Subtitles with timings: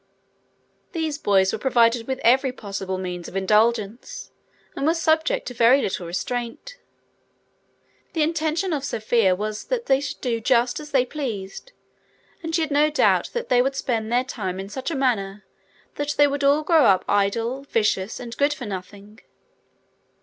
[0.93, 4.31] These boys were provided with every possible means of indulgence,
[4.75, 6.77] and were subject to very little restraint.
[8.13, 11.71] The intention of Sophia was that they should do just as they pleased,
[12.41, 15.45] and she had no doubt that they would spend their time in such a manner
[15.97, 19.19] that they would all grow up idle, vicious, and good for nothing.